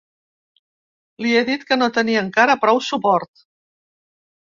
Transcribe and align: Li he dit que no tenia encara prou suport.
Li 1.25 1.35
he 1.41 1.45
dit 1.51 1.67
que 1.69 1.79
no 1.83 1.91
tenia 2.01 2.25
encara 2.29 2.59
prou 2.67 2.85
suport. 2.91 3.49